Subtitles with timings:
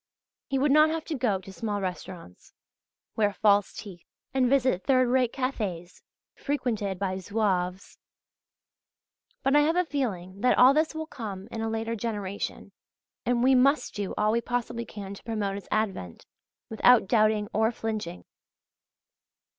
[0.47, 2.55] He would not have to go to small restaurants,
[3.15, 6.01] wear false teeth and visit third rate cafés
[6.33, 7.99] frequented by Zouaves.{AA}
[9.43, 12.71] But I have a feeling that all this will come in a later generation.
[13.27, 16.25] And we must do all we possibly can to promote its advent,
[16.67, 18.25] without doubting or flinching.